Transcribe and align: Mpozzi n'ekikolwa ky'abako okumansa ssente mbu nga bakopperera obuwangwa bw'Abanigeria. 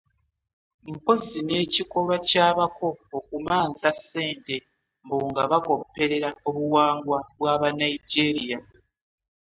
Mpozzi 0.93 1.39
n'ekikolwa 1.43 2.15
ky'abako 2.27 2.87
okumansa 3.17 3.89
ssente 3.97 4.55
mbu 5.03 5.17
nga 5.29 5.43
bakopperera 5.51 6.29
obuwangwa 6.47 7.19
bw'Abanigeria. 7.37 8.57